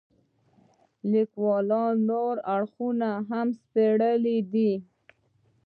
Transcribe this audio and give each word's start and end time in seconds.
لیکوال 1.11 1.69
نور 2.09 2.35
اړخونه 2.55 3.09
هم 3.29 3.47
سپړلي 3.61 4.37
دي. 4.53 4.71